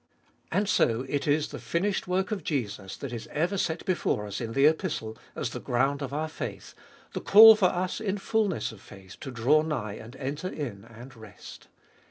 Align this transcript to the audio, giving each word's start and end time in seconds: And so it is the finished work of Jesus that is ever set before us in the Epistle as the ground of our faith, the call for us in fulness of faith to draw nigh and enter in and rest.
And 0.51 0.67
so 0.67 1.05
it 1.07 1.27
is 1.27 1.49
the 1.49 1.59
finished 1.59 2.07
work 2.07 2.31
of 2.31 2.43
Jesus 2.43 2.97
that 2.97 3.13
is 3.13 3.27
ever 3.27 3.55
set 3.55 3.85
before 3.85 4.25
us 4.25 4.41
in 4.41 4.53
the 4.53 4.65
Epistle 4.65 5.15
as 5.35 5.51
the 5.51 5.59
ground 5.59 6.01
of 6.01 6.11
our 6.11 6.27
faith, 6.27 6.73
the 7.13 7.21
call 7.21 7.55
for 7.55 7.67
us 7.69 7.99
in 8.01 8.17
fulness 8.17 8.71
of 8.71 8.81
faith 8.81 9.17
to 9.19 9.29
draw 9.29 9.61
nigh 9.61 9.93
and 9.93 10.15
enter 10.15 10.47
in 10.49 10.85
and 10.85 11.15
rest. 11.15 11.67